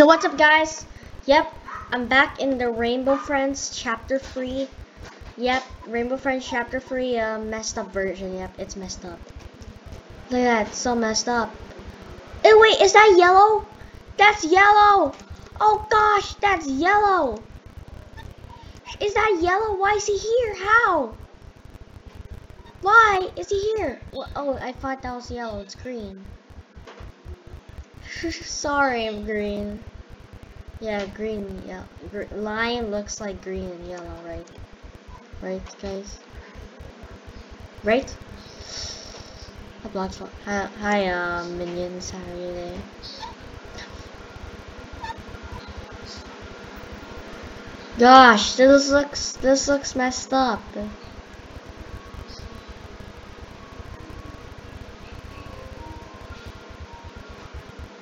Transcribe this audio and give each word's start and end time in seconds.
So 0.00 0.06
what's 0.06 0.24
up 0.24 0.38
guys? 0.38 0.86
Yep, 1.26 1.52
I'm 1.92 2.06
back 2.06 2.40
in 2.40 2.56
the 2.56 2.70
Rainbow 2.70 3.16
Friends 3.16 3.70
chapter 3.74 4.18
3. 4.18 4.66
Yep, 5.36 5.62
Rainbow 5.88 6.16
Friends 6.16 6.48
chapter 6.48 6.80
3 6.80 7.18
uh, 7.18 7.38
messed 7.40 7.76
up 7.76 7.92
version. 7.92 8.32
Yep, 8.38 8.58
it's 8.58 8.76
messed 8.76 9.04
up. 9.04 9.18
Look 10.30 10.40
at 10.40 10.68
that, 10.68 10.74
so 10.74 10.94
messed 10.94 11.28
up. 11.28 11.54
Oh 12.46 12.58
wait, 12.62 12.80
is 12.80 12.94
that 12.94 13.14
yellow? 13.18 13.66
That's 14.16 14.42
yellow! 14.42 15.12
Oh 15.60 15.86
gosh, 15.90 16.32
that's 16.36 16.66
yellow! 16.66 17.42
Is 19.02 19.12
that 19.12 19.38
yellow? 19.42 19.76
Why 19.76 19.96
is 19.96 20.06
he 20.06 20.16
here? 20.16 20.54
How? 20.54 21.12
Why 22.80 23.28
is 23.36 23.50
he 23.50 23.60
here? 23.76 24.00
Oh, 24.14 24.58
I 24.62 24.72
thought 24.72 25.02
that 25.02 25.14
was 25.14 25.30
yellow. 25.30 25.60
It's 25.60 25.74
green. 25.74 26.24
Sorry, 28.30 29.06
I'm 29.06 29.26
green. 29.26 29.78
Yeah, 30.80 31.04
green, 31.14 31.62
yeah. 31.66 31.84
Gr 32.10 32.22
lion 32.34 32.90
looks 32.90 33.20
like 33.20 33.42
green 33.42 33.66
and 33.66 33.86
yellow, 33.86 34.16
right? 34.26 34.46
Right, 35.42 35.60
guys? 35.82 36.18
Right? 37.84 38.16
I 39.84 39.88
blocked 39.88 40.20
one. 40.20 40.30
Hi, 40.46 40.68
hi 40.80 41.08
uh, 41.08 41.44
minions. 41.44 42.10
How 42.10 42.18
are 42.18 42.36
you 42.36 42.54
there? 42.54 42.78
Gosh, 47.98 48.54
this 48.54 48.88
looks 48.88 49.32
this 49.34 49.68
looks 49.68 49.94
messed 49.94 50.32
up. 50.32 50.62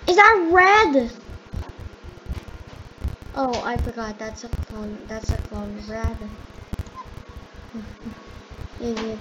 Is 0.06 0.14
that 0.14 0.48
red? 0.53 1.10
Oh, 3.41 3.62
I 3.64 3.77
forgot. 3.77 4.19
That's 4.19 4.42
a 4.42 4.48
clone. 4.48 4.98
That's 5.06 5.31
a 5.31 5.36
clone 5.36 5.78
red. 5.89 6.17
Idiot. 8.83 9.19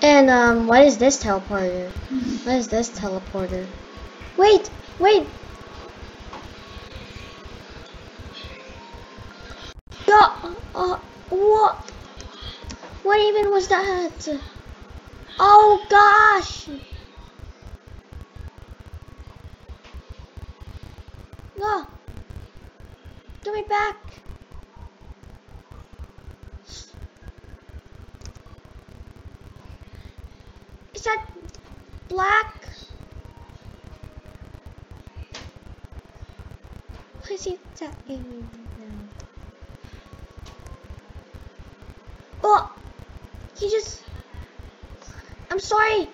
And 0.00 0.30
um, 0.30 0.66
what 0.66 0.82
is 0.86 0.96
this 0.96 1.22
teleporter? 1.22 1.90
What 2.46 2.56
is 2.56 2.68
this 2.68 2.88
teleporter? 2.88 3.66
Wait, 4.38 4.70
wait. 4.98 5.26
Uh, 10.74 10.96
what? 11.28 11.76
What 13.02 13.20
even 13.20 13.50
was 13.50 13.68
that? 13.68 14.40
Oh 15.38 15.86
gosh! 15.90 16.68
No! 21.64 21.86
Give 23.42 23.54
me 23.54 23.62
back! 23.62 23.96
Is 30.94 31.04
that 31.04 31.24
black? 32.10 32.68
What 37.20 37.30
is 37.30 37.44
he 37.44 37.58
attacking 37.72 38.22
me 38.28 38.44
now? 38.78 39.08
Oh! 42.42 42.72
He 43.58 43.70
just... 43.70 44.02
I'm 45.50 45.60
sorry! 45.60 46.10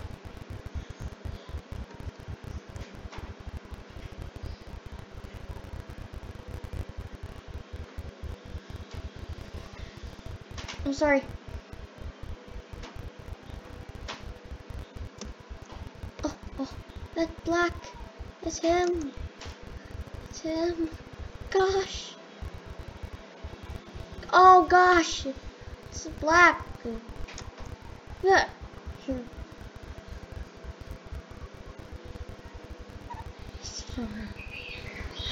Sorry. 11.01 11.23
Oh, 16.23 16.35
oh, 16.59 16.69
that 17.15 17.43
black. 17.43 17.73
It's 18.43 18.59
him. 18.59 19.11
It's 20.29 20.41
him. 20.41 20.89
Gosh. 21.49 22.13
Oh 24.31 24.67
gosh. 24.69 25.25
It's 25.89 26.05
black. 26.19 26.63
Here. 28.21 28.45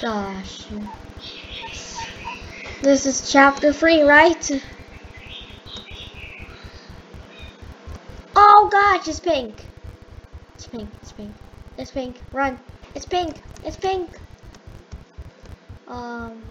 Gosh. 0.02 0.66
This 2.82 3.06
is 3.06 3.32
chapter 3.32 3.72
3, 3.72 4.02
right? 4.02 4.64
Gosh, 9.00 9.08
it's 9.08 9.20
pink. 9.22 9.66
It's 10.56 10.68
pink, 10.68 10.90
it's 11.02 11.12
pink. 11.14 11.34
It's 11.78 11.92
pink. 11.92 12.22
Run. 12.34 12.60
It's 12.96 13.06
pink. 13.06 13.42
It's 13.64 13.78
pink. 13.78 14.10
Um 15.88 16.42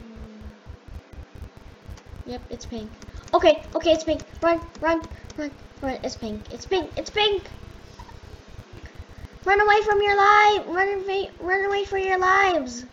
Yep, 2.27 2.43
it's 2.51 2.67
pink. 2.67 2.91
Okay, 3.35 3.63
okay, 3.75 3.93
it's 3.93 4.05
pink. 4.05 4.23
Run, 4.43 4.61
run, 4.81 5.03
run, 5.37 5.51
run. 5.83 5.99
It's 6.03 6.17
pink. 6.17 6.41
It's 6.51 6.65
pink. 6.65 6.91
It's 6.97 7.11
pink. 7.11 7.43
Run 9.45 9.61
away 9.61 9.83
from 9.83 10.03
your 10.03 10.17
life. 10.17 10.67
Run 10.69 10.89
away, 11.03 11.31
run 11.41 11.65
away 11.67 11.85
for 11.85 11.99
your 11.99 12.19
lives. 12.19 12.85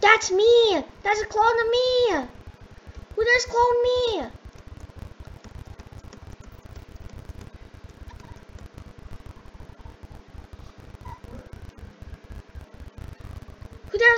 That's 0.00 0.30
me. 0.30 0.82
That's 1.02 1.20
a 1.22 1.26
clone 1.26 1.60
of 1.60 1.70
me. 1.70 2.28
Who 3.16 3.24
does 3.24 3.46
clone 3.46 3.82
me? 3.82 4.43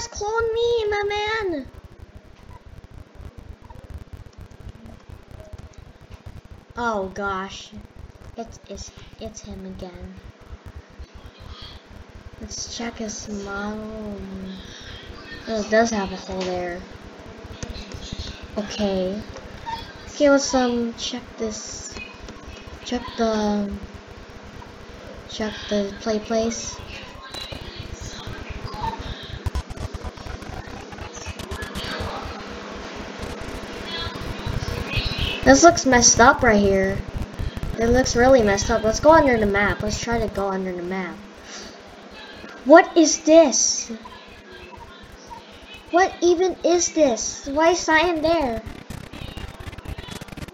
Clone 0.05 0.53
me, 0.53 0.85
my 0.91 1.03
man? 1.09 1.67
Oh 6.77 7.11
gosh, 7.15 7.71
it's 8.37 8.61
it's 8.69 8.91
it's 9.21 9.41
him 9.41 9.65
again. 9.65 10.15
Let's 12.43 12.77
check 12.77 12.99
his 12.99 13.27
model. 13.45 14.17
Oh, 15.49 15.61
it 15.61 15.71
does 15.71 15.91
have 15.91 16.13
a 16.13 16.17
hole 16.17 16.41
there. 16.41 16.79
Okay. 18.59 19.19
Okay, 20.11 20.29
let's 20.29 20.55
um 20.55 20.93
check 20.99 21.23
this. 21.39 21.95
Check 22.85 23.03
the 23.17 23.73
check 25.31 25.55
the 25.71 25.95
play 26.01 26.19
place. 26.19 26.79
This 35.47 35.63
looks 35.63 35.87
messed 35.87 36.19
up 36.19 36.43
right 36.43 36.61
here. 36.61 36.99
It 37.79 37.87
looks 37.87 38.17
really 38.17 38.43
messed 38.43 38.69
up. 38.69 38.83
Let's 38.83 38.99
go 38.99 39.13
under 39.13 39.39
the 39.39 39.47
map. 39.47 39.81
Let's 39.81 40.01
try 40.01 40.19
to 40.19 40.27
go 40.27 40.49
under 40.49 40.73
the 40.73 40.83
map. 40.83 41.15
What 42.65 42.97
is 42.97 43.21
this? 43.21 43.93
What 45.93 46.13
even 46.21 46.57
is 46.65 46.89
this? 46.95 47.47
Why 47.47 47.71
is 47.71 47.79
Cyan 47.79 48.23
there? 48.23 48.61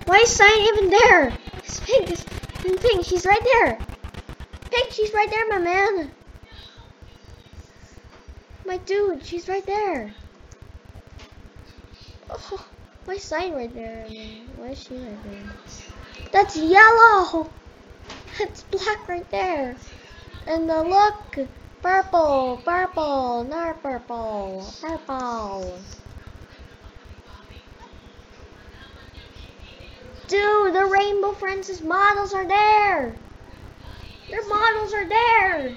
Why 0.04 0.16
is 0.18 0.30
Cyan 0.30 0.68
even 0.74 0.90
there? 0.90 1.38
It's 1.64 1.80
Pink. 1.80 2.10
It's 2.10 2.24
Pink. 2.82 3.06
She's 3.06 3.24
right 3.24 3.42
there. 3.42 3.78
Pink, 4.70 4.90
she's 4.90 5.14
right 5.14 5.30
there, 5.30 5.48
my 5.48 5.58
man. 5.58 6.10
My 8.66 8.76
dude, 8.76 9.24
she's 9.24 9.48
right 9.48 9.64
there. 9.64 10.14
Oh. 12.28 12.66
Is 13.08 13.24
sign 13.24 13.52
right 13.52 13.74
there? 13.74 14.04
I 14.06 14.08
mean, 14.08 14.48
why 14.56 14.68
is 14.68 14.82
she 14.82 14.94
right 14.94 15.24
there? 15.24 15.42
That's 16.32 16.56
yellow! 16.56 17.50
That's 18.38 18.62
black 18.62 19.08
right 19.08 19.30
there. 19.30 19.76
And 20.46 20.68
the 20.68 20.82
look! 20.82 21.48
Purple! 21.82 22.60
Purple! 22.64 23.44
Not 23.44 23.82
purple! 23.82 24.64
Purple! 24.80 25.78
Dude, 30.28 30.74
the 30.74 30.86
Rainbow 30.86 31.32
Friends' 31.32 31.82
models 31.82 32.32
are 32.32 32.46
there! 32.46 33.14
Their 34.30 34.48
models 34.48 34.94
are 34.94 35.08
there! 35.08 35.76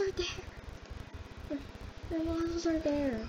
Models 0.00 0.16
are 0.16 0.22
there. 0.22 1.58
The 2.10 2.24
models 2.24 2.66
are 2.66 2.78
there. 2.78 3.20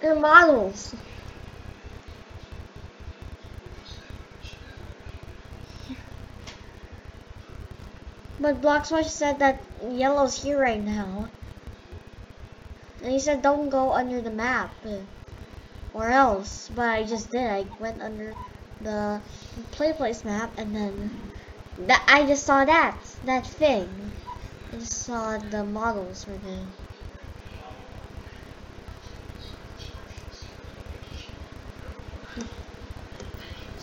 They're 0.00 0.18
models. 0.18 0.94
But 8.40 8.62
Bloxwatch 8.62 9.04
said 9.04 9.40
that 9.40 9.62
yellow's 9.86 10.42
here 10.42 10.58
right 10.58 10.82
now. 10.82 11.28
And 13.02 13.12
he 13.12 13.18
said 13.18 13.42
don't 13.42 13.68
go 13.68 13.92
under 13.92 14.22
the 14.22 14.30
map. 14.30 14.70
Uh, 14.86 15.00
or 15.92 16.08
else. 16.08 16.70
But 16.74 16.88
I 16.88 17.04
just 17.04 17.30
did. 17.30 17.50
I 17.50 17.66
went 17.78 18.00
under 18.00 18.34
the 18.80 19.20
play 19.72 19.92
place 19.92 20.24
map 20.24 20.50
and 20.56 20.74
then 20.74 21.10
that 21.78 22.04
I 22.06 22.26
just 22.26 22.44
saw 22.44 22.64
that. 22.64 22.96
That 23.24 23.46
thing. 23.46 23.88
I 24.72 24.76
just 24.76 24.92
saw 24.92 25.38
the 25.38 25.64
models 25.64 26.26
right 26.28 26.40
there. 26.44 26.66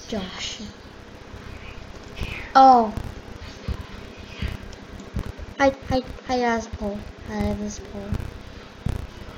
Josh. 0.08 0.62
Oh. 2.56 2.94
I 5.60 5.74
I 5.90 6.04
I 6.30 6.36
has 6.36 6.68
a 6.68 6.70
pole. 6.70 7.00
I 7.30 7.34
have 7.34 7.60
this 7.60 7.80
pole. 7.80 8.10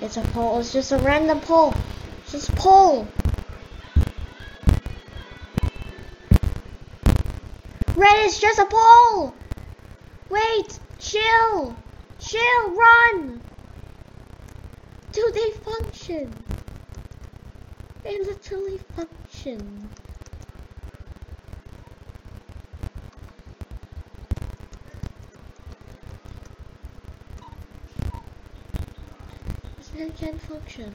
It's 0.02 0.18
a 0.18 0.22
pole. 0.22 0.60
It's 0.60 0.72
just 0.72 0.92
a 0.92 0.98
random 0.98 1.40
pole. 1.40 1.74
It's 2.24 2.34
just 2.34 2.50
a 2.50 2.56
Red 8.00 8.28
is 8.28 8.40
just 8.40 8.60
a 8.60 8.66
pole. 8.66 9.34
Wait. 10.30 10.80
Chill. 11.00 11.76
Chill. 12.18 12.72
Run. 12.72 13.42
Do 15.12 15.32
they 15.34 15.52
function? 15.52 16.34
They 18.04 18.18
literally 18.20 18.80
function. 18.96 19.90
It 29.98 30.16
can 30.16 30.40
function. 30.40 30.94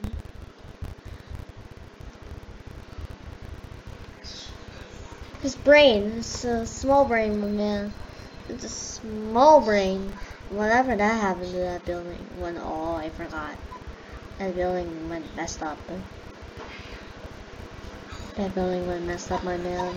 His 5.45 5.55
brain, 5.55 6.11
it's 6.17 6.43
a 6.43 6.65
small 6.65 7.05
brain, 7.05 7.55
man. 7.55 7.93
It's 8.49 8.63
a 8.63 8.67
small 8.67 9.61
brain. 9.61 10.11
Whatever 10.49 10.95
that 10.95 11.21
happened 11.21 11.51
to 11.51 11.59
that 11.59 11.85
building 11.85 12.17
when 12.39 12.57
oh 12.57 12.95
I 12.95 13.11
forgot. 13.11 13.53
That 14.39 14.55
building 14.55 15.07
went 15.07 15.35
messed 15.35 15.61
up. 15.61 15.77
That 18.37 18.55
building 18.55 18.87
went 18.87 19.05
messed 19.05 19.31
up, 19.31 19.43
my 19.43 19.57
man. 19.57 19.95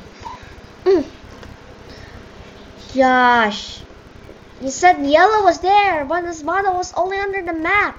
Mm. 0.84 1.06
Josh, 2.92 3.80
you 4.60 4.68
said 4.68 5.02
yellow 5.02 5.44
was 5.44 5.60
there, 5.60 6.04
but 6.04 6.24
this 6.24 6.42
model 6.42 6.74
was 6.74 6.92
only 6.92 7.16
under 7.16 7.40
the 7.40 7.54
map. 7.54 7.98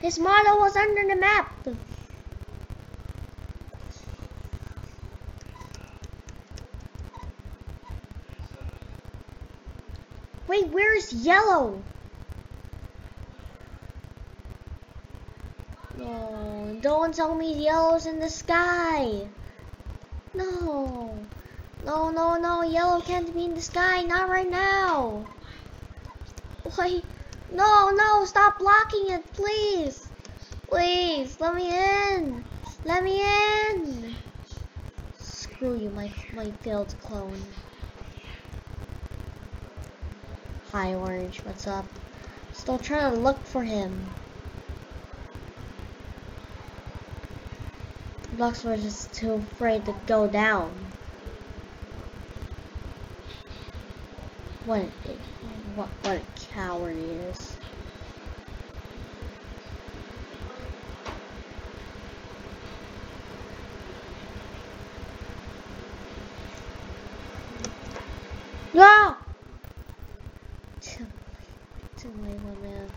His 0.00 0.18
model 0.18 0.58
was 0.58 0.76
under 0.76 1.08
the 1.08 1.16
map. 1.16 1.52
Wait, 10.46 10.68
where's 10.68 11.12
yellow? 11.12 11.82
No, 15.98 16.78
don't 16.80 17.14
tell 17.14 17.34
me 17.34 17.64
yellow's 17.64 18.06
in 18.06 18.20
the 18.20 18.30
sky. 18.30 19.26
No. 20.32 21.18
No, 21.84 22.10
no, 22.10 22.36
no, 22.36 22.62
yellow 22.62 23.00
can't 23.00 23.34
be 23.34 23.44
in 23.44 23.54
the 23.54 23.60
sky, 23.60 24.02
not 24.02 24.28
right 24.28 24.48
now. 24.48 25.24
Wait. 26.78 27.04
No, 27.58 27.90
no, 27.90 28.24
stop 28.24 28.60
blocking 28.60 29.10
it, 29.10 29.32
please. 29.32 30.06
Please, 30.68 31.36
let 31.40 31.56
me 31.56 31.76
in. 31.76 32.44
Let 32.84 33.02
me 33.02 33.20
in. 33.20 34.14
Screw 35.18 35.76
you, 35.76 35.90
my, 35.90 36.08
my 36.36 36.52
failed 36.62 36.94
clone. 37.02 37.42
Hi, 40.70 40.94
Orange, 40.94 41.38
what's 41.38 41.66
up? 41.66 41.84
Still 42.52 42.78
trying 42.78 43.12
to 43.12 43.18
look 43.18 43.44
for 43.44 43.64
him. 43.64 44.06
Bloxwatch 48.36 48.84
is 48.84 49.08
too 49.12 49.32
afraid 49.32 49.84
to 49.86 49.96
go 50.06 50.28
down. 50.28 50.70
What, 54.64 54.84
what, 55.78 55.88
what 56.02 56.20
coward 56.52 56.96
he 56.96 57.02
is. 57.02 57.56
No! 68.74 69.14
My 72.06 72.54
man. 72.62 72.88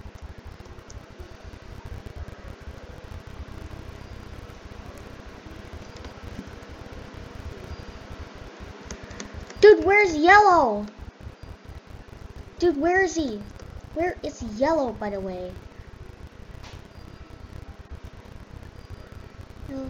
Dude, 9.59 9.85
where's 9.85 10.15
yellow? 10.15 10.87
Dude, 12.71 12.81
where 12.81 13.03
is 13.03 13.15
he? 13.15 13.41
Where 13.95 14.15
is 14.23 14.41
yellow, 14.57 14.93
by 14.93 15.09
the 15.09 15.19
way? 15.19 15.51
Uh, 19.69 19.83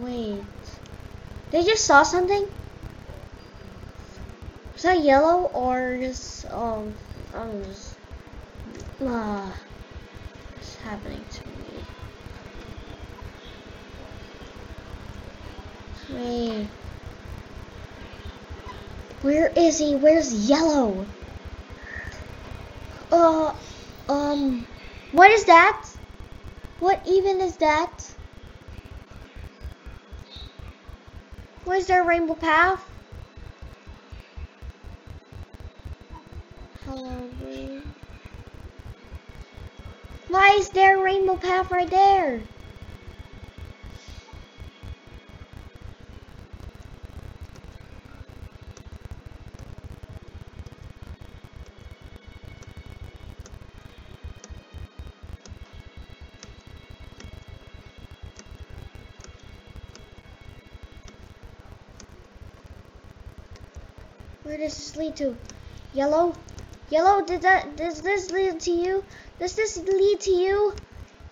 wait. 0.00 0.42
They 1.50 1.64
just 1.64 1.86
saw 1.86 2.02
something? 2.02 2.46
Is 4.76 4.82
that 4.82 5.02
yellow 5.02 5.44
or 5.54 5.96
just, 5.98 6.44
um, 6.52 6.92
I'm 7.34 7.64
just, 7.64 7.96
ah, 9.02 9.46
uh, 9.46 9.52
what's 10.56 10.76
happening 10.76 11.24
to 11.30 11.46
me? 16.12 16.58
Wait. 16.58 16.68
Where 19.22 19.50
is 19.56 19.78
he? 19.78 19.96
Where's 19.96 20.48
yellow? 20.48 21.06
Uh, 23.12 23.52
um, 24.08 24.64
what 25.12 25.30
is 25.30 25.44
that? 25.44 25.84
What 26.78 27.00
even 27.06 27.40
is 27.40 27.56
that? 27.56 28.14
Where's 31.64 31.86
there 31.86 32.02
a 32.02 32.06
rainbow 32.06 32.34
path? 32.34 32.84
Hello, 36.84 37.30
Why 40.28 40.56
is 40.58 40.68
there 40.70 40.98
a 40.98 41.02
rainbow 41.02 41.36
path 41.36 41.70
right 41.70 41.90
there? 41.90 42.40
Does 64.60 64.76
this 64.76 64.94
lead 64.96 65.16
to? 65.16 65.36
Yellow? 65.94 66.34
Yellow, 66.90 67.24
did 67.24 67.40
that, 67.42 67.76
does 67.76 68.02
this 68.02 68.30
lead 68.30 68.60
to 68.60 68.70
you? 68.70 69.02
Does 69.38 69.54
this 69.54 69.78
lead 69.78 70.20
to 70.20 70.30
you? 70.30 70.74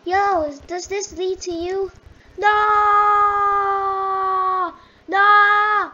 Yo, 0.06 0.50
does 0.66 0.86
this 0.86 1.12
lead 1.12 1.38
to 1.42 1.52
you? 1.52 1.92
No! 2.38 2.48
No! 5.08 5.90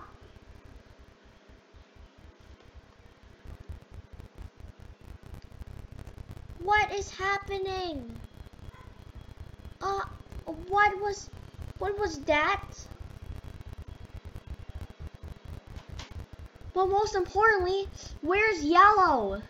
What 6.63 6.93
is 6.93 7.11
happening? 7.11 8.15
Uh, 9.83 10.01
what 10.69 11.01
was, 11.01 11.29
what 11.79 11.99
was 11.99 12.21
that? 12.21 12.63
But 16.75 16.87
most 16.87 17.15
importantly, 17.15 17.87
where's 18.21 18.65
yellow? 18.65 19.41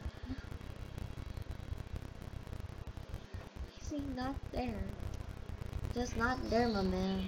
Is 3.81 3.91
he 3.91 4.03
not 4.15 4.35
there? 4.53 4.75
Just 5.95 6.19
not 6.19 6.39
there, 6.51 6.69
my 6.69 6.83
man. 6.83 7.25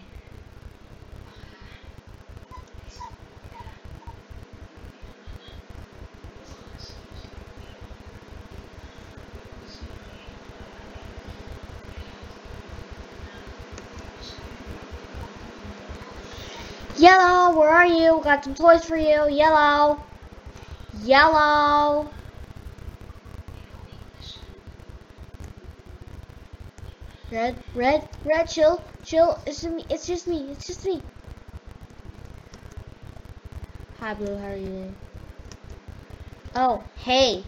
Yellow, 16.99 17.59
where 17.59 17.71
are 17.71 17.87
you? 17.87 18.16
Got 18.27 18.43
some 18.43 18.57
toys 18.57 18.85
for 18.85 18.97
you. 18.97 19.29
Yellow. 19.29 20.03
Yellow. 21.05 22.11
Red, 27.31 27.55
red, 27.73 28.09
red, 28.25 28.49
chill, 28.49 28.83
chill. 29.05 29.39
It's 29.47 29.63
just 29.63 29.73
me. 29.73 29.85
It's 29.89 30.09
just 30.09 30.27
me. 30.27 30.39
It's 30.51 30.67
just 30.67 30.85
me. 30.85 31.01
Hi, 34.01 34.13
Blue. 34.15 34.37
How 34.37 34.49
are 34.49 34.57
you 34.57 34.67
doing? 34.67 34.97
Oh, 36.57 36.83
hey. 36.97 37.45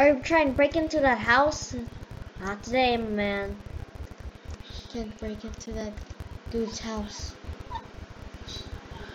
Are 0.00 0.08
you 0.08 0.18
trying 0.24 0.48
to 0.48 0.52
break 0.54 0.74
into 0.74 0.98
that 0.98 1.18
house? 1.18 1.76
Not 2.40 2.64
today, 2.64 2.96
man. 2.96 3.54
Can't 4.92 5.16
break 5.20 5.44
into 5.44 5.70
that 5.74 5.92
dude's 6.50 6.80
house. 6.80 7.36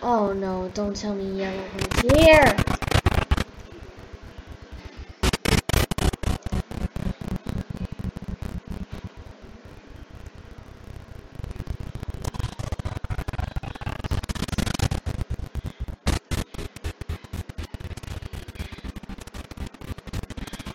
Oh 0.02 0.32
no, 0.32 0.70
don't 0.72 0.96
tell 0.96 1.14
me 1.14 1.38
yellow 1.38 1.62
one's 1.74 2.16
here! 2.16 2.56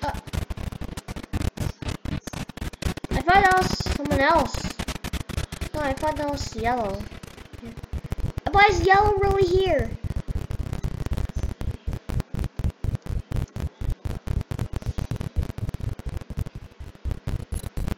Uh, 0.04 0.12
I 3.10 3.22
thought 3.22 3.26
that 3.26 3.58
was 3.58 3.96
someone 3.96 4.20
else. 4.20 4.71
No, 5.82 5.88
I 5.88 5.94
thought 5.94 6.16
that 6.18 6.30
was 6.30 6.56
yellow. 6.56 7.02
Why 8.52 8.68
is 8.70 8.86
yellow 8.86 9.14
really 9.16 9.48
here? 9.48 9.90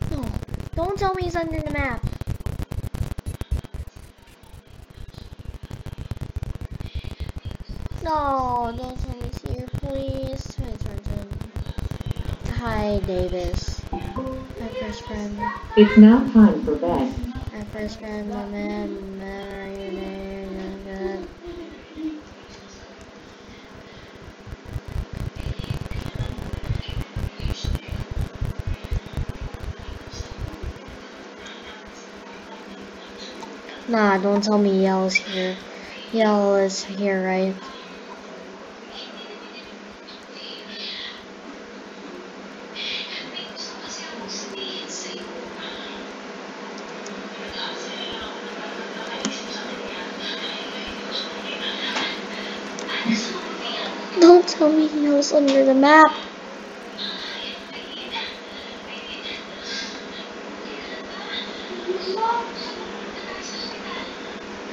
No, 0.10 0.26
don't 0.76 0.98
tell 0.98 1.14
me 1.14 1.24
he's 1.24 1.36
under 1.36 1.60
the 1.60 1.72
map. 1.72 2.02
No, 8.02 8.74
don't 8.78 8.98
tell 8.98 9.14
me 9.14 9.28
he's 9.28 9.42
here, 9.42 9.68
please. 9.74 10.56
Hi, 10.56 10.78
Trenton. 10.78 11.28
Hi, 12.60 13.00
Davis. 13.06 13.82
My 13.92 14.70
first 14.80 15.02
friend. 15.02 15.38
It's 15.76 15.98
now 15.98 16.20
time 16.32 16.64
for 16.64 16.76
bed. 16.78 17.23
First 17.74 17.98
friend, 17.98 18.30
my 18.30 18.46
man, 18.46 19.18
man, 19.18 19.52
are 19.56 19.68
you 19.68 20.00
there? 20.00 20.46
You're 20.46 21.18
good. 21.18 21.28
Nah, 33.88 34.20
don't 34.20 34.44
tell 34.44 34.60
me 34.60 34.84
Yellow's 34.84 35.16
here. 35.16 35.58
Yell 36.12 36.58
is 36.58 36.84
here, 36.84 37.26
right? 37.26 37.56
Don't 54.20 54.48
tell 54.48 54.72
under 55.32 55.64
the 55.64 55.74
map. 55.74 56.12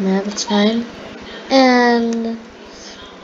No, 0.00 0.22
that's 0.22 0.44
fine. 0.44 0.86
And 1.50 2.38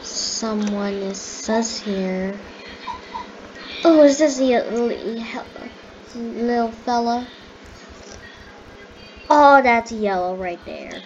someone 0.03 0.93
is 0.93 1.19
sus 1.19 1.81
here. 1.81 2.39
Oh, 3.83 4.03
is 4.03 4.19
this 4.19 4.37
the 4.37 5.71
little 6.15 6.71
fella? 6.71 7.27
Oh, 9.31 9.63
that's 9.63 9.91
yellow 9.91 10.37
right 10.37 10.63
there. 10.67 11.01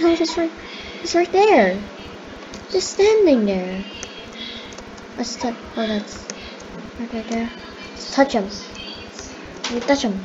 Yellow 0.00 0.14
is 0.14 0.36
right, 0.38 0.50
it's 1.02 1.14
right 1.14 1.30
there. 1.30 1.78
Just 2.72 2.94
standing 2.94 3.44
there. 3.44 3.84
Let's 5.18 5.36
touch. 5.36 5.54
Oh, 5.76 5.86
that's 5.86 6.24
right, 6.98 7.28
there. 7.28 7.50
Let's 7.90 8.14
touch 8.14 8.32
him. 8.32 8.48
Let 9.64 9.74
me 9.74 9.80
touch 9.80 10.02
him. 10.02 10.18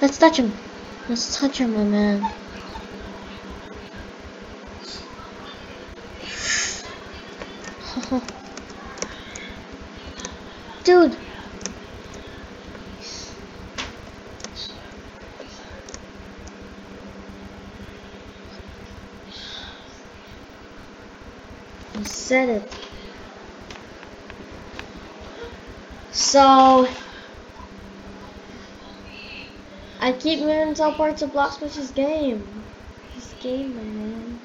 Let's 0.00 0.16
touch 0.16 0.36
him. 0.36 0.52
Let's 1.08 1.40
touch 1.40 1.58
him, 1.58 1.74
my 1.74 1.82
man. 1.82 2.32
Dude. 10.84 11.16
You 21.98 22.04
said 22.04 22.50
it. 22.50 22.72
So 26.16 26.88
I 30.00 30.12
keep 30.12 30.40
moving 30.40 30.72
to 30.76 30.90
parts 30.92 31.20
of 31.20 31.32
Bloxwatch's 31.32 31.90
game. 31.90 32.42
His 33.14 33.34
game, 33.42 33.76
my 33.76 33.82
man. 33.82 34.40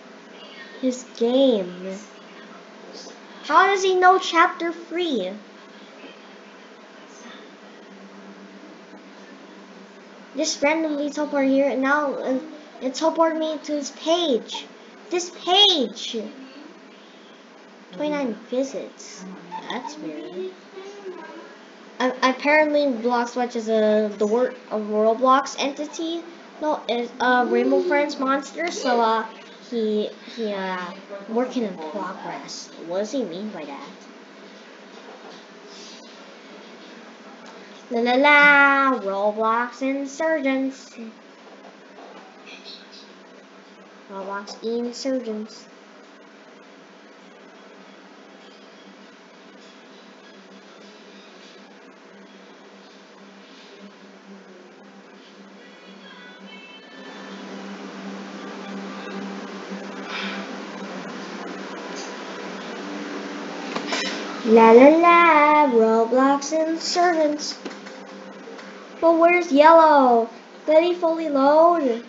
His 0.82 1.06
game. 1.16 1.98
How 3.44 3.68
does 3.68 3.84
he 3.84 3.96
know 3.96 4.20
chapter 4.20 4.74
three? 4.74 5.32
Just 10.36 10.62
randomly 10.62 11.10
teleport 11.10 11.48
here 11.48 11.70
and 11.70 11.82
now 11.82 12.16
uh, 12.16 12.40
it 12.82 12.96
teleported 12.96 13.40
me 13.40 13.58
to 13.64 13.72
this 13.72 13.94
page. 13.96 14.66
This 15.10 15.32
page. 15.46 16.18
29 17.94 18.34
visits. 18.50 19.24
That's 19.70 19.98
weird. 20.00 20.52
A- 22.02 22.18
apparently, 22.24 22.86
Bloxwatch 23.02 23.56
is 23.56 23.70
a 23.70 24.14
the 24.18 24.28
word 24.28 24.58
a 24.70 24.78
Roblox 24.78 25.56
entity. 25.58 26.26
No, 26.60 26.84
is 26.90 27.14
a 27.22 27.46
Rainbow 27.48 27.82
Friends 27.82 28.20
monster. 28.20 28.70
So 28.72 29.00
uh, 29.00 29.30
he 29.60 30.10
he 30.26 30.54
uh 30.54 30.92
working 31.28 31.64
in 31.64 31.80
progress. 31.80 32.70
What 32.76 33.00
does 33.00 33.12
he 33.12 33.24
mean 33.24 33.52
by 33.52 33.66
that? 33.66 33.96
La 37.92 38.00
la 38.06 38.16
la, 38.16 39.00
Roblox 39.04 39.84
insurgents. 39.84 40.98
Roblox 44.08 44.58
insurgents. 44.62 45.71
La 64.52 64.74
la 64.74 64.90
la, 64.90 65.68
Roblox 65.72 66.52
and 66.52 66.78
servants. 66.78 67.58
But 69.00 69.14
where's 69.14 69.50
yellow? 69.50 70.30
Let 70.68 70.84
fully 70.94 71.30
load. 71.30 72.04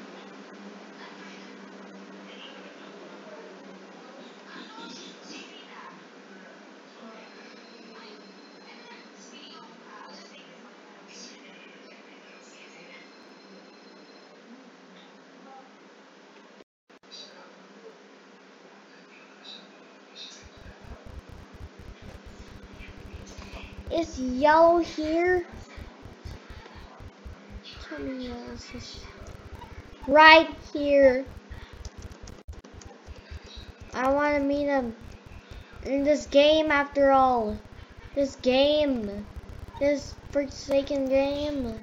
Is 23.92 24.18
yellow 24.18 24.78
here? 24.78 25.44
It's 28.74 29.04
right 30.08 30.48
here. 30.72 31.26
I 33.92 34.10
want 34.10 34.36
to 34.36 34.40
meet 34.40 34.64
him 34.64 34.96
in 35.84 36.04
this 36.04 36.24
game 36.24 36.70
after 36.70 37.10
all. 37.10 37.58
This 38.14 38.36
game. 38.36 39.26
This 39.78 40.14
forsaken 40.30 41.10
game. 41.10 41.78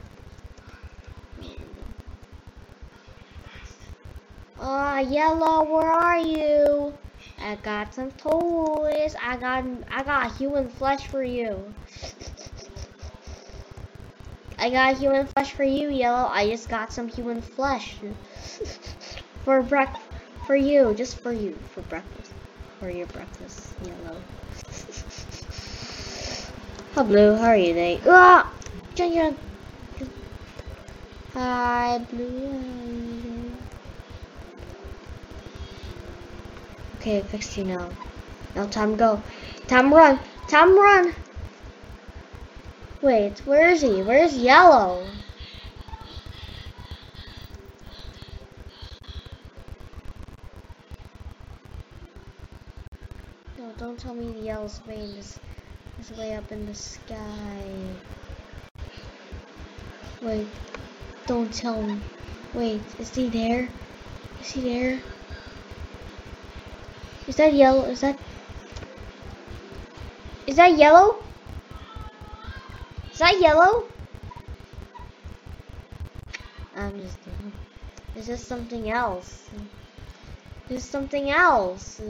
Ah, 4.60 4.96
uh, 4.96 5.00
yellow, 5.00 5.64
where 5.64 5.92
are 5.92 6.20
you? 6.20 6.99
I 7.42 7.56
got 7.56 7.94
some 7.94 8.12
toys. 8.12 9.16
I 9.22 9.38
got 9.38 9.66
I 9.92 10.04
got 10.04 10.36
human 10.38 10.70
flesh 10.70 11.08
for 11.08 11.24
you. 11.24 11.74
I 14.58 14.70
got 14.70 14.98
human 14.98 15.26
flesh 15.28 15.54
for 15.54 15.64
you, 15.64 15.90
Yellow. 15.90 16.28
I 16.30 16.50
just 16.50 16.68
got 16.68 16.92
some 16.92 17.08
human 17.08 17.42
flesh 17.42 17.96
for 19.46 19.62
break 19.64 19.90
for 20.46 20.56
you, 20.56 20.94
just 20.96 21.18
for 21.20 21.32
you, 21.32 21.58
for 21.74 21.82
breakfast, 21.84 22.32
for 22.80 22.90
your 22.90 23.08
breakfast, 23.08 23.70
Yellow. 23.86 24.22
How 26.96 27.04
Blue? 27.04 27.36
How 27.36 27.50
are 27.50 27.56
you 27.56 27.68
today? 27.68 28.02
Ah, 28.06 28.52
Hi, 31.34 32.00
Blue. 32.12 33.29
Okay, 37.10 37.18
I 37.18 37.22
fixed 37.24 37.58
you 37.58 37.64
now. 37.64 37.90
Now 38.56 38.68
time 38.68 38.96
go. 38.96 39.20
Time 39.66 39.92
run. 39.92 40.20
Time 40.48 40.78
run. 40.78 41.16
Wait, 43.02 43.40
where 43.48 43.72
is 43.72 43.82
he? 43.82 44.04
Where's 44.04 44.38
yellow? 44.38 45.04
No, 53.58 53.72
don't 53.80 53.98
tell 53.98 54.14
me 54.14 54.32
the 54.32 54.42
yellow's 54.42 54.80
this 54.86 55.40
is 56.00 56.16
way 56.16 56.36
up 56.36 56.52
in 56.52 56.68
the 56.68 56.76
sky. 56.76 57.64
Wait, 60.22 60.48
don't 61.26 61.52
tell 61.52 61.82
me. 61.82 62.00
Wait, 62.54 62.84
is 63.00 63.16
he 63.16 63.30
there? 63.30 63.68
Is 64.42 64.52
he 64.52 64.62
there? 64.62 65.00
Is 67.30 67.36
that 67.36 67.54
yellow? 67.54 67.84
Is 67.86 68.02
that... 68.02 68.18
Is 70.48 70.56
that 70.56 70.76
yellow? 70.80 71.22
Is 73.14 73.20
that 73.20 73.40
yellow? 73.40 73.86
I'm 76.76 77.00
just. 77.00 77.20
Is 78.16 78.26
this 78.26 78.44
something 78.44 78.90
else? 78.90 79.48
Is 80.72 80.84
something 80.84 81.30
else? 81.30 82.02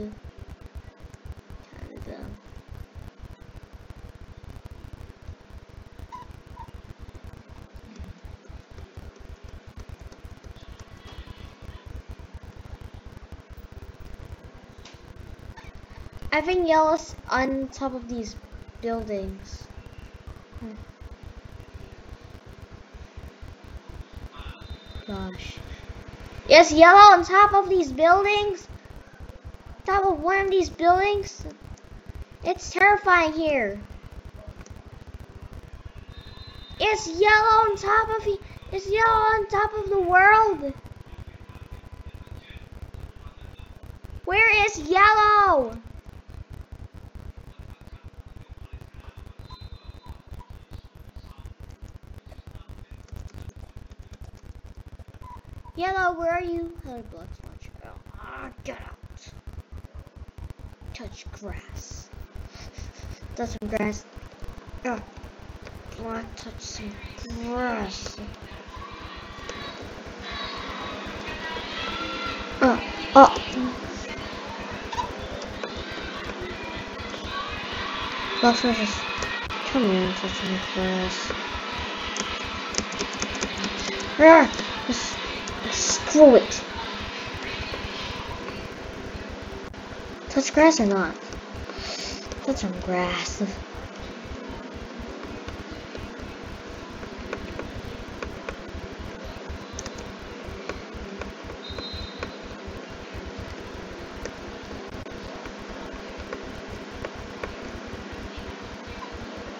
Think 16.42 16.66
yellow's 16.66 17.14
on 17.28 17.68
top 17.68 17.94
of 17.94 18.08
these 18.08 18.34
buildings. 18.80 19.68
Gosh. 25.06 25.58
Yes, 26.48 26.72
yellow 26.72 26.98
on 26.98 27.24
top 27.24 27.52
of 27.52 27.68
these 27.68 27.92
buildings. 27.92 28.66
Top 29.84 30.04
of 30.04 30.20
one 30.20 30.40
of 30.40 30.50
these 30.50 30.70
buildings. 30.70 31.44
It's 32.42 32.72
terrifying 32.72 33.32
here. 33.34 33.78
It's 36.80 37.06
yellow 37.06 37.70
on 37.70 37.76
top 37.76 38.08
of 38.08 38.38
it's 38.72 38.90
yellow 38.90 39.20
on 39.34 39.46
top 39.48 39.74
of 39.74 39.90
the 39.90 40.00
world. 40.00 40.72
Where 44.24 44.66
is 44.66 44.78
yellow? 44.78 45.79
Yellow, 55.80 56.12
where 56.12 56.32
are 56.32 56.42
you? 56.42 56.70
Hello, 56.84 57.02
blood. 57.10 57.26
Oh, 57.86 57.88
ah, 58.20 58.50
get 58.64 58.76
out. 58.82 58.98
Touch 60.92 61.24
grass. 61.40 62.10
Touch 63.34 63.48
some 63.48 63.70
grass. 63.70 64.04
Oh, 64.84 65.00
want 66.02 66.36
to 66.36 66.44
touch 66.44 66.60
some 66.60 66.92
grass. 67.46 68.18
Oh, 72.60 72.82
oh. 73.14 73.34
Blood 78.42 78.56
surface. 78.56 79.00
Come 79.72 79.90
here 79.90 80.02
and 80.02 80.14
touch 80.14 80.32
some 80.32 80.60
grass. 80.74 81.32
Ah, 84.18 85.16
Screw 85.80 86.36
it. 86.36 86.62
Touch 90.28 90.52
grass 90.52 90.78
or 90.78 90.86
not? 90.86 91.14
Touch 92.44 92.56
some 92.58 92.78
grass. 92.80 93.42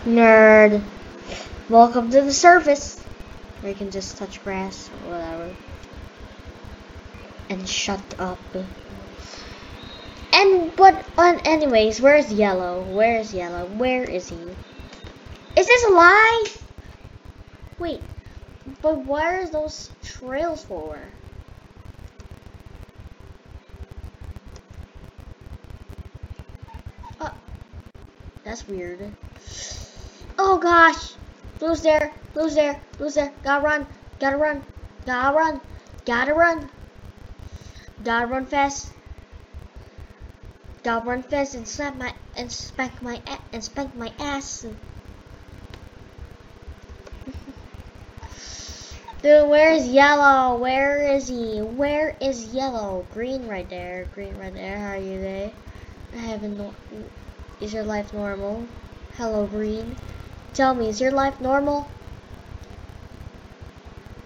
Nerd. 0.05 0.83
Welcome 1.71 2.11
to 2.11 2.21
the 2.21 2.33
surface. 2.33 3.03
Or 3.63 3.71
you 3.71 3.75
can 3.75 3.91
just 3.91 4.19
touch 4.19 4.43
grass 4.45 4.91
and 7.51 7.69
shut 7.69 8.01
up. 8.19 8.39
And 10.33 10.75
but 10.77 11.05
on 11.19 11.41
anyways, 11.41 12.01
where's 12.01 12.33
yellow? 12.33 12.83
Where's 12.83 13.35
yellow? 13.35 13.67
Where 13.67 14.05
is 14.05 14.29
he? 14.31 14.37
Is 15.57 15.67
this 15.67 15.85
a 15.85 15.91
lie? 15.91 16.45
Wait, 17.79 18.01
but 18.81 18.99
what 19.05 19.25
are 19.25 19.47
those 19.49 19.91
trails 20.03 20.65
for? 20.65 20.99
Uh, 27.21 27.31
that's 28.45 28.67
weird. 28.69 29.13
Oh 30.39 30.59
gosh! 30.59 31.15
Blue's 31.59 31.83
there, 31.83 32.13
blue's 32.33 32.55
there, 32.55 32.81
blue's 32.97 33.15
there. 33.15 33.33
Gotta 33.43 33.65
run, 33.65 33.87
gotta 34.21 34.37
run, 34.37 34.63
gotta 35.05 35.37
run, 35.37 35.61
gotta 36.07 36.33
run. 36.33 36.71
Fast. 38.03 38.93
Gotta 40.83 41.07
run 41.07 41.23
fast 41.23 41.55
and 41.55 41.69
slap 41.69 41.97
my 41.97 42.15
and 42.35 42.51
spank 42.51 43.03
my 43.03 43.21
and 43.53 43.63
spank 43.63 43.95
my 43.95 44.11
ass. 44.19 44.63
Dude, 49.23 49.49
where's 49.51 49.87
yellow? 49.87 50.57
Where 50.57 51.03
is 51.15 51.29
he? 51.29 51.59
Where 51.59 52.17
is 52.23 52.55
yellow? 52.55 53.05
Green 53.13 53.47
right 53.47 53.69
there. 53.69 54.07
Green 54.15 54.39
right 54.39 54.55
there. 54.55 54.79
How 54.79 54.93
are 54.93 54.97
you 54.97 55.21
there? 55.21 55.51
I 56.15 56.19
haven't 56.19 56.57
no 56.57 56.73
Is 57.61 57.75
your 57.75 57.85
life 57.85 58.15
normal? 58.15 58.65
Hello, 59.19 59.47
green. 59.47 59.97
Tell 60.55 60.75
me, 60.75 60.89
is 60.89 61.03
your 61.03 61.13
life 61.13 61.39
normal? 61.39 61.87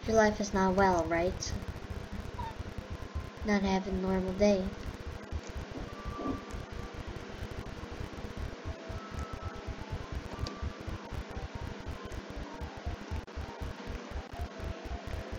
Your 0.06 0.16
life 0.16 0.40
is 0.40 0.54
not 0.54 0.76
well, 0.76 1.04
right? 1.08 1.52
Not 3.46 3.60
having 3.62 3.94
a 3.94 3.96
normal 3.98 4.32
day. 4.34 4.64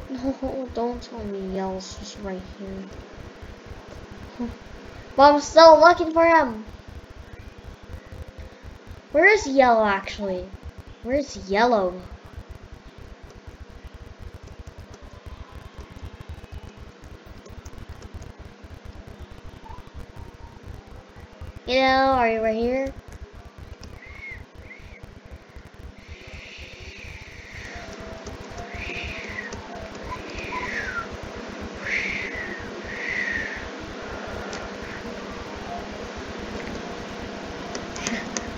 No, 0.09 0.69
don't 0.75 1.01
tell 1.01 1.23
me 1.23 1.55
Yellow's 1.55 1.95
just 1.97 2.19
right 2.19 2.41
here. 2.59 4.49
But 5.15 5.33
I'm 5.33 5.41
still 5.41 5.79
looking 5.79 6.13
for 6.13 6.25
him. 6.25 6.63
Where 9.11 9.27
is 9.27 9.47
Yellow 9.47 9.85
actually? 9.85 10.45
Where's 11.03 11.49
Yellow? 11.49 11.99
You 21.67 21.77
know, 21.77 22.11
are 22.11 22.29
you 22.29 22.41
right 22.41 22.55
here? 22.55 22.93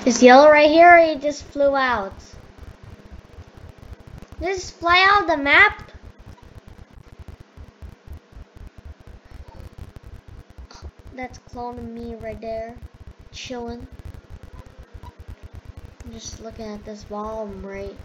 Is 0.06 0.22
yellow 0.22 0.50
right 0.50 0.70
here 0.70 0.98
or 0.98 1.00
he 1.00 1.16
just 1.16 1.46
flew 1.46 1.78
out? 1.78 2.14
Just 4.42 4.74
fly 4.76 5.06
out 5.10 5.28
the 5.28 5.38
map? 5.38 5.92
That's 11.16 11.40
cloning 11.40 11.94
me 11.94 12.16
right 12.16 12.40
there. 12.42 12.76
Chilling. 13.38 13.86
I'm 15.04 16.12
just 16.12 16.42
looking 16.42 16.66
at 16.66 16.84
this 16.84 17.06
I'm 17.44 17.64
right. 17.64 17.96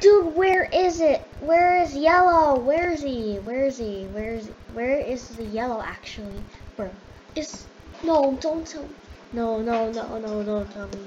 Dude, 0.00 0.34
where 0.34 0.64
is 0.72 1.02
it? 1.02 1.20
Where 1.40 1.82
is 1.82 1.94
yellow? 1.94 2.58
Where 2.58 2.90
is 2.90 3.02
he? 3.02 3.36
Where 3.40 3.66
is 3.66 3.76
he? 3.76 4.04
Where 4.12 4.36
is 4.36 4.46
where 4.72 4.98
is 4.98 5.28
the 5.28 5.44
yellow 5.44 5.82
actually? 5.82 6.42
Bro, 6.78 6.88
it's 7.36 7.66
no, 8.02 8.38
don't 8.40 8.66
tell 8.66 8.88
No, 9.34 9.60
no, 9.60 9.92
no, 9.92 10.18
no, 10.18 10.42
don't 10.42 10.72
tell 10.72 10.86
me. 10.88 10.98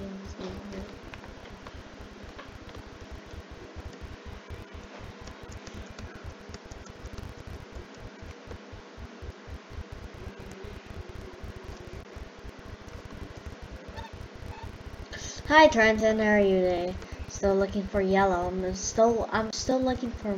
Hi 15.48 15.68
Trenton, 15.68 16.20
how 16.20 16.26
are 16.26 16.40
you 16.42 16.60
today? 16.60 16.94
Still 17.30 17.56
looking 17.56 17.84
for 17.84 18.02
yellow. 18.02 18.48
I'm 18.48 18.76
still 18.76 19.30
I'm 19.32 19.54
still 19.54 19.80
looking 19.80 20.12
for 20.12 20.36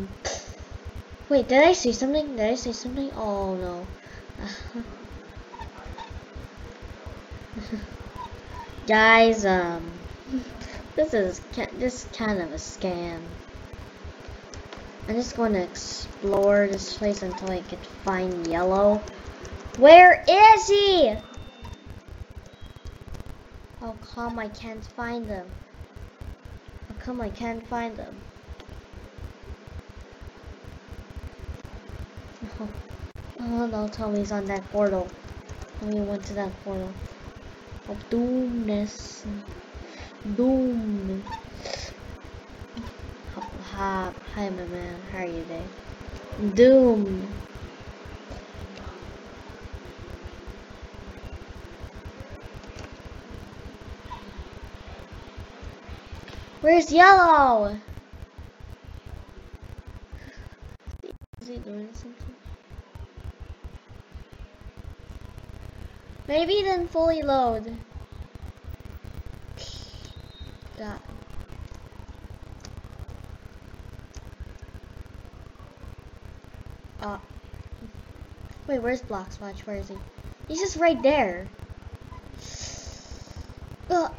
Wait, 1.29 1.47
did 1.47 1.63
I 1.63 1.73
see 1.73 1.93
something? 1.93 2.35
Did 2.35 2.51
I 2.51 2.53
say 2.53 2.73
something? 2.73 3.09
Oh 3.15 3.55
no. 3.55 3.87
Guys, 8.87 9.45
um 9.45 9.91
this 10.95 11.15
is 11.15 11.41
this 11.79 12.05
kind 12.13 12.39
of 12.39 12.51
a 12.51 12.57
scam. 12.57 13.19
I'm 15.07 15.15
just 15.15 15.35
going 15.35 15.53
to 15.53 15.63
explore 15.63 16.67
this 16.67 16.95
place 16.95 17.23
until 17.23 17.49
I 17.49 17.61
can 17.61 17.79
find 18.05 18.45
yellow. 18.45 19.01
Where 19.79 20.23
is 20.29 20.67
he? 20.67 21.17
How 23.79 23.95
come 24.13 24.39
I 24.39 24.49
can't 24.49 24.83
find 24.83 25.25
them? 25.29 25.47
How 26.89 27.05
come 27.05 27.21
I 27.21 27.29
can't 27.29 27.65
find 27.67 27.95
them? 27.95 28.13
Oh, 32.59 32.67
oh 33.39 33.67
no, 33.67 34.11
he's 34.11 34.33
on 34.33 34.45
that 34.47 34.69
portal. 34.71 35.07
Me 35.81 36.01
went 36.01 36.25
to 36.25 36.33
that 36.33 36.51
portal. 36.65 36.91
Of 37.87 37.97
doomness. 38.09 39.25
Doom. 40.35 41.23
Hi, 43.71 44.11
hi, 44.35 44.49
my 44.49 44.63
man. 44.65 44.99
How 45.13 45.19
are 45.19 45.25
you 45.25 45.43
today? 45.43 45.63
Doom. 46.53 47.29
Where's 56.61 56.91
yellow? 56.91 57.77
Maybe 66.27 66.53
he 66.53 66.63
didn't 66.63 66.89
fully 66.89 67.21
load. 67.21 67.75
Got 70.77 71.01
Uh, 77.01 77.17
wait, 78.67 78.79
where's 78.79 79.01
Bloxwatch? 79.01 79.59
Where 79.59 79.77
is 79.77 79.87
he? 79.87 79.97
He's 80.49 80.59
just 80.59 80.75
right 80.75 81.01
there. 81.01 81.47
Uh, 83.89 84.09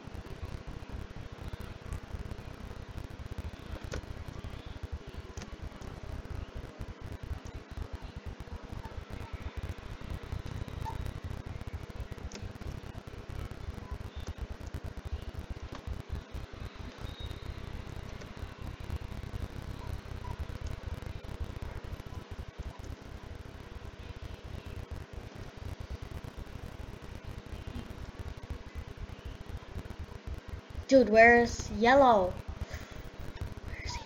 Dude, 30.90 31.08
where's 31.08 31.70
yellow? 31.78 32.32
Where 33.68 33.84
is 33.84 33.94
he? 33.94 34.02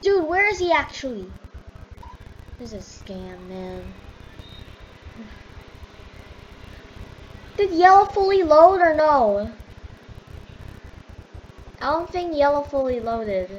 Dude, 0.00 0.28
where 0.28 0.48
is 0.48 0.60
he 0.60 0.70
actually? 0.70 1.26
This 2.60 2.72
is 2.72 2.74
a 2.74 3.04
scam, 3.04 3.48
man. 3.48 3.82
Did 7.56 7.72
yellow 7.72 8.04
fully 8.04 8.44
load 8.44 8.80
or 8.80 8.94
no? 8.94 9.50
I 11.80 11.86
don't 11.86 12.08
think 12.08 12.36
yellow 12.36 12.62
fully 12.62 13.00
loaded. 13.00 13.50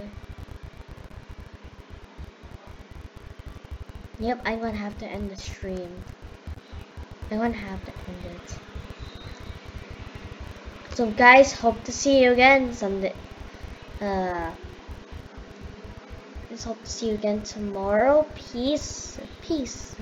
Yep, 4.18 4.42
I'm 4.46 4.62
gonna 4.62 4.78
have 4.78 4.98
to 5.00 5.06
end 5.06 5.30
the 5.30 5.36
stream. 5.36 6.06
I'm 7.30 7.40
gonna 7.40 7.52
have 7.52 7.84
to 7.84 7.92
end 8.08 8.26
it. 8.34 8.71
So 10.96 11.10
guys, 11.10 11.54
hope 11.54 11.84
to 11.86 11.92
see 11.94 12.22
you 12.22 12.34
again 12.34 12.74
someday. 12.74 13.16
Uh, 14.02 14.52
just 16.50 16.66
hope 16.66 16.84
to 16.84 16.90
see 16.90 17.08
you 17.10 17.14
again 17.14 17.42
tomorrow. 17.44 18.26
Peace. 18.36 19.18
Peace. 19.42 19.96